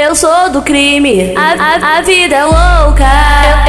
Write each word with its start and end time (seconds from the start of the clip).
Eu 0.00 0.14
sou 0.16 0.50
do 0.50 0.62
crime, 0.62 1.32
a, 1.36 1.94
a, 1.94 1.98
a 1.98 2.02
vida 2.02 2.34
é 2.34 2.44
louca. 2.44 3.06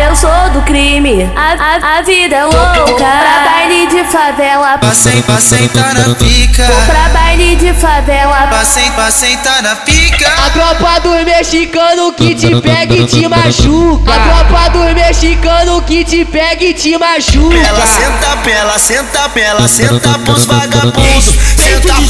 Eu 0.04 0.16
sou 0.16 0.50
do 0.54 0.62
crime, 0.63 1.29
a, 1.36 1.51
a, 1.54 2.00
a 2.00 2.01
vida 2.01 2.36
é 2.38 2.44
louca. 2.46 2.96
Pra 2.96 3.42
baile 3.46 3.86
de 3.88 4.04
favela, 4.05 4.78
Passei, 4.79 5.21
passei, 5.21 5.68
tá 5.70 5.94
na 5.94 6.15
pica. 6.15 6.65
pra 6.88 7.10
baile 7.13 7.55
de 7.55 7.71
favela. 7.73 8.47
Passei, 8.49 8.89
passei, 8.92 9.38
tá 9.38 9.62
na 9.62 9.76
pica. 9.76 10.28
A 10.46 10.49
tropa 10.49 10.99
dos 11.02 11.24
mexicanos 11.24 12.16
que 12.16 12.34
te 12.34 12.60
pega 12.62 12.96
e 12.96 13.06
te 13.06 13.28
machuca. 13.28 14.12
A 14.14 14.20
tropa 14.20 14.70
dos 14.70 14.94
mexicanos 14.94 15.84
que 15.86 16.04
te 16.04 16.26
pega 16.26 16.64
e 16.64 16.74
te 16.74 16.98
machuca. 16.98 17.56
Ela 17.56 17.86
senta, 17.86 18.38
pela, 18.38 18.80
senta, 18.80 19.30
pela, 19.30 19.68
senta 19.68 20.18
pros 20.20 20.46
vagabundos. 20.46 21.26
Senta 21.58 22.00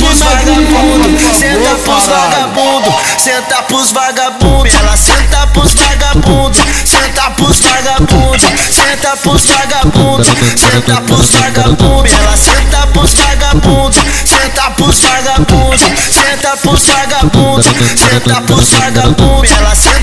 senta 3.21 3.61
pros 3.67 3.91
vagabundos. 3.93 4.73
Ela 4.73 4.97
senta 4.97 5.45
pros 5.53 5.75
vagabundos, 5.75 6.63
senta 6.85 7.29
pros 7.35 7.59
vagabundos, 7.59 8.41
senta 8.71 9.15
pros 9.17 9.45
vagabundos, 9.45 10.27
senta 10.57 11.01
pros 11.01 11.31
vagabundos. 11.31 12.11
Ela 12.11 12.37
senta 12.37 12.87
pros 12.87 13.13
vagabundos, 13.13 14.01
senta 14.25 14.71
pros 14.71 15.01
vagabundos, 15.01 15.81
senta 16.09 16.57
pros 16.57 16.87
vagabundos, 16.87 17.65
senta 17.95 18.41
pros 18.41 18.69
vagabundos. 18.71 19.51
Ela 19.51 19.75
senta 19.75 20.00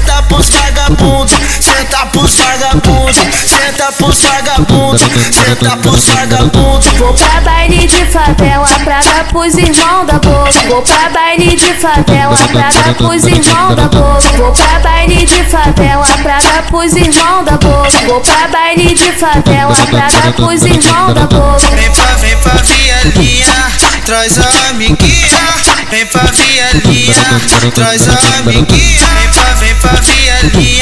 vagabundos, 4.97 5.37
senta 5.37 5.77
pros 5.77 6.05
vagabundos. 6.07 6.87
Vou 6.99 7.13
pra 7.13 7.41
baile 7.41 7.87
de 7.87 8.05
favela 8.07 8.69
pra 8.85 9.01
dar 9.01 9.25
pros 9.29 9.55
irmãos 9.55 10.07
da 10.07 10.19
boca. 10.19 10.53
Vou 10.69 10.83
pra 10.83 11.11
baile 11.11 11.57
de 11.57 11.75
favela 11.75 12.37
pra 12.37 12.69
dar 12.69 12.95
pros 12.95 13.25
irmãos 13.25 13.75
da 13.75 13.89
boca. 13.89 14.37
Vou 14.37 14.53
pra 14.53 14.79
baile 14.81 15.25
de 15.25 15.45
favela 15.45 16.07
pra 16.23 16.39
dar 16.39 16.63
pros 16.69 16.93
irmãos 16.95 17.45
da 17.45 17.57
boca. 17.59 17.91
Vou 18.07 18.21
pra 18.21 18.49
baile 18.49 18.95
de 18.95 19.13
favela 19.13 19.77
pra 19.91 20.09
dar 20.09 20.33
pros 20.33 20.63
irmãos 20.63 21.15
da 21.15 21.27
boca. 21.27 21.77
Vem 21.77 21.91
pra, 21.91 22.15
vem 22.17 22.37
pra 22.39 22.63
vielinha, 22.63 23.73
traz 24.07 24.39
a 24.39 24.71
amiguinha. 24.71 25.29
Vem 25.91 26.07
pra 26.07 26.23
vielinha, 26.23 27.17
traz 27.75 28.09
a 28.09 28.39
amiguinha. 28.39 29.07
Vem 29.19 29.29
pra, 29.33 29.55
vem 29.55 29.75
pra 29.77 29.93
vielinha, 30.01 30.78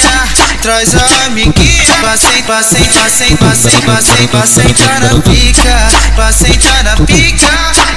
traz 0.66 0.92
a 0.96 1.26
amiguinha. 1.26 1.84
Passei, 2.02 2.42
passei, 2.42 2.88
passei, 2.88 3.36
passei, 3.36 3.80
passei, 3.82 4.26
passei, 4.26 4.74
tá 4.74 4.98
na 4.98 5.22
pica. 5.22 5.86
Passei, 6.16 6.58
tá 6.58 6.82
na 6.82 6.96
pica. 7.06 7.46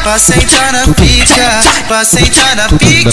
Passei, 0.03 0.45
tá 0.45 0.71
na 0.71 0.87
pica. 0.93 1.63
Passei, 1.87 2.29
tá 2.29 2.55
na 2.55 2.69
pica. 2.77 3.09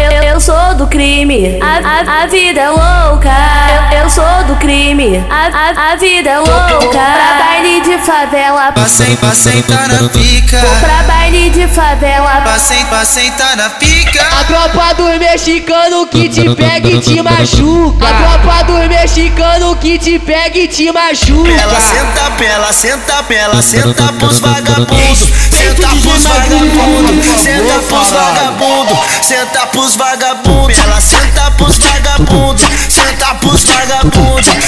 Eu 0.00 0.11
sou 0.42 0.74
do 0.74 0.88
crime, 0.88 1.60
a, 1.62 1.78
a, 1.78 2.22
a 2.24 2.26
vida 2.26 2.60
é 2.62 2.68
louca. 2.68 3.30
Eu 4.02 4.10
sou 4.10 4.24
do 4.48 4.56
crime, 4.56 5.24
a, 5.30 5.46
a, 5.46 5.92
a 5.92 5.96
vida 5.96 6.28
é 6.28 6.38
louca. 6.38 6.88
Pra 6.88 7.38
baile 7.38 7.80
de 7.82 7.96
favela, 7.98 8.72
Passei, 8.72 9.16
passei, 9.16 9.62
tá 9.62 9.86
na 9.86 10.08
pica. 10.08 10.58
pra 10.80 11.04
baile 11.04 11.50
de 11.50 11.68
favela. 11.68 12.42
Passei, 12.44 12.84
passei, 12.86 13.30
tá 13.30 13.54
na 13.54 13.70
pica. 13.70 14.20
A 14.40 14.44
tropa 14.44 14.94
dos 14.94 15.18
mexicanos 15.18 16.08
que 16.10 16.28
te 16.28 16.52
pega 16.56 16.88
e 16.88 16.98
te 17.00 17.22
machuca. 17.22 18.08
A 18.08 18.38
tropa 18.38 18.64
dos 18.64 18.88
mexicanos 18.88 19.78
que 19.78 19.96
te 19.98 20.18
pega 20.18 20.58
e 20.58 20.66
te 20.66 20.90
machuca. 20.90 21.50
Ela 21.52 21.80
senta, 21.80 22.30
pela, 22.32 22.72
senta, 22.72 23.22
pela, 23.22 23.62
senta 23.62 24.12
pros 24.14 24.40
vagabundos. 24.40 25.28
Senta 25.52 25.88
pros 25.88 26.24
vagabundos, 26.24 27.24
senta 27.40 27.78
pros 27.88 28.10
vagabundos, 28.10 28.98
senta 29.22 29.66
pros 29.68 29.94
vagabundos. 29.96 30.76
Ela 30.76 31.00
senta 31.00 31.50
pros 31.52 31.78
vagabundos, 31.78 32.66
senta 32.88 33.34
pros 33.36 33.62
vagabundos, 33.64 33.91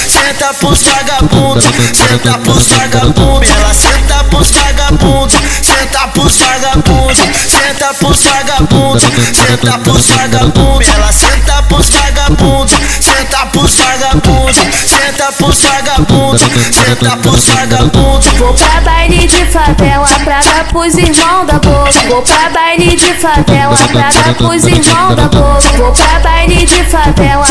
senta 0.07 0.53
pros 0.53 0.83
vagabundos, 0.83 1.65
senta 1.93 2.37
pros 2.39 2.67
vagabundos. 2.67 3.49
Ela 3.49 3.73
senta 3.73 4.23
pros 4.25 4.51
vagabundos, 4.51 5.39
senta 5.61 6.07
pros 6.09 6.37
vagabundos, 6.37 7.17
senta 7.47 7.93
pros 7.93 8.23
vagabundos, 8.23 9.03
senta 9.33 9.79
pros 9.79 10.07
vagabundos. 10.07 10.87
Ela 10.87 11.11
senta 11.11 11.63
pros 11.63 11.89
vagabundos, 11.89 12.77
senta 12.99 13.45
pros 13.47 13.75
vagabundos, 13.75 14.57
senta 14.85 15.31
pros 15.31 15.61
vagabundos, 15.61 16.41
senta 16.71 17.17
pros 17.17 17.45
vagabundos. 17.45 18.27
Vou 18.37 18.53
pra 18.53 18.81
baile 18.81 19.27
de 19.27 19.45
favela 19.45 20.07
pra 20.23 20.39
dar 20.41 20.65
pros 20.69 20.95
irmãos 20.95 21.47
da 21.47 21.53
boca. 21.53 21.91
Vou 22.09 22.21
pra 22.21 22.49
baile 22.49 22.95
de 22.95 23.13
favela 23.15 23.75
pra 23.91 24.09
dar 24.09 24.35
pros 24.35 24.63
irmãos 24.65 25.15
da 25.15 25.27
boca. 25.27 25.77
Vou 25.77 25.91
pra 25.91 26.19
baile 26.19 26.65
de 26.65 26.83
favela 26.85 27.44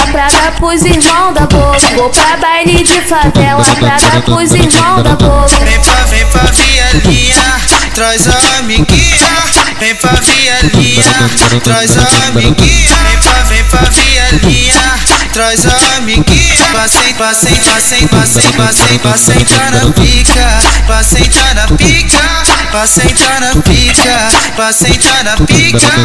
dar 0.54 0.60
pros 0.60 0.82
irmãos 0.82 1.34
da 1.34 1.46
boca. 1.46 1.78
Vou 1.96 2.10
pra 2.10 2.36
baile 2.36 2.82
de 2.82 3.00
favela 3.02 3.64
pra 3.78 3.96
dar 3.96 4.22
pros 4.22 4.52
irmãos 4.52 5.02
da 5.02 5.16
boca. 5.16 5.64
Vem 5.64 5.80
pra, 5.80 6.04
vem 6.04 6.26
pra 6.26 6.42
vielinha, 6.52 7.60
traz 7.94 8.28
a 8.28 8.58
amiguinha. 8.58 9.44
Vem 9.78 9.94
pra 9.96 10.12
vielinha, 10.12 11.30
traz 11.62 11.98
a 11.98 12.06
amiguinha. 12.28 12.96
Vem 13.04 13.18
pra, 13.18 13.42
vem 13.42 13.64
pra 13.64 13.84
traz 15.32 15.66
a 15.66 15.96
amiguinha. 15.96 16.64
Passei, 16.72 17.12
passei, 17.14 17.56
passei, 17.56 18.06
passei, 18.08 18.52
passei, 18.52 18.98
passei, 18.98 19.44
tá 19.44 19.70
na 19.72 19.92
pica. 19.92 20.58
Passei, 20.86 21.28
tá 21.28 21.54
na 21.54 21.66
pica. 21.76 22.20
Passei, 22.70 23.14
tá 23.14 23.40
na 23.40 23.62
pica. 23.62 24.28
Passei, 24.56 24.98
tá 24.98 25.22
na 25.24 25.36
pica. 25.36 26.04